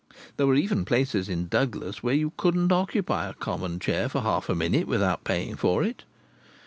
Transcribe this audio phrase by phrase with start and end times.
[0.37, 4.49] There were even places in Douglas where you couldn't occupy a common chair for half
[4.49, 6.05] a minute without paying for it.